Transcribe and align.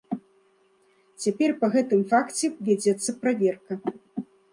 Цяпер 1.25 1.53
па 1.59 1.69
гэтым 1.75 2.01
факце 2.13 2.45
вядзецца 2.71 3.15
праверка. 3.27 3.79